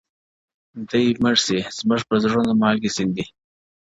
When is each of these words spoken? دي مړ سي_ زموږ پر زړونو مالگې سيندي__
دي 0.89 1.03
مړ 1.23 1.35
سي_ 1.45 1.57
زموږ 1.79 2.01
پر 2.07 2.17
زړونو 2.23 2.51
مالگې 2.61 2.91
سيندي__ 2.95 3.25